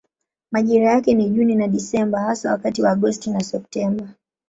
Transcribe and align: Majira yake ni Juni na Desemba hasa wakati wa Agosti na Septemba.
Majira 0.51 0.91
yake 0.91 1.13
ni 1.13 1.29
Juni 1.29 1.55
na 1.55 1.67
Desemba 1.67 2.19
hasa 2.19 2.51
wakati 2.51 2.81
wa 2.81 2.91
Agosti 2.91 3.29
na 3.29 3.39
Septemba. 3.39 4.09